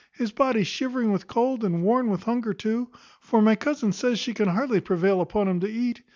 [0.13, 4.33] His body shivering with cold, and worn with hunger too; for my cousin says she
[4.33, 6.01] can hardly prevail upon him to eat.